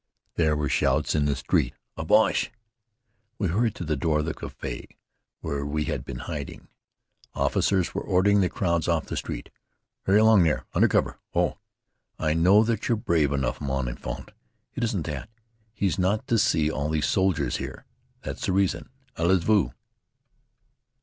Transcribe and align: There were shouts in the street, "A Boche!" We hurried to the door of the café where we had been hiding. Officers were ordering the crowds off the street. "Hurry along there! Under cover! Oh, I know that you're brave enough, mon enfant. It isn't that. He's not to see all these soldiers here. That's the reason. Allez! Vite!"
There 0.33 0.55
were 0.55 0.67
shouts 0.67 1.13
in 1.13 1.25
the 1.25 1.35
street, 1.35 1.75
"A 1.95 2.03
Boche!" 2.03 2.51
We 3.37 3.49
hurried 3.49 3.75
to 3.75 3.83
the 3.85 3.95
door 3.95 4.17
of 4.17 4.25
the 4.25 4.33
café 4.33 4.87
where 5.41 5.63
we 5.63 5.83
had 5.83 6.03
been 6.05 6.21
hiding. 6.21 6.69
Officers 7.35 7.93
were 7.93 8.01
ordering 8.01 8.41
the 8.41 8.49
crowds 8.49 8.87
off 8.87 9.05
the 9.05 9.15
street. 9.15 9.51
"Hurry 10.07 10.17
along 10.17 10.41
there! 10.41 10.65
Under 10.73 10.87
cover! 10.87 11.19
Oh, 11.35 11.59
I 12.17 12.33
know 12.33 12.63
that 12.63 12.87
you're 12.87 12.97
brave 12.97 13.31
enough, 13.31 13.61
mon 13.61 13.87
enfant. 13.87 14.31
It 14.73 14.83
isn't 14.85 15.05
that. 15.05 15.29
He's 15.71 15.99
not 15.99 16.25
to 16.29 16.39
see 16.39 16.71
all 16.71 16.89
these 16.89 17.05
soldiers 17.05 17.57
here. 17.57 17.85
That's 18.23 18.47
the 18.47 18.53
reason. 18.53 18.89
Allez! 19.17 19.43
Vite!" 19.43 19.69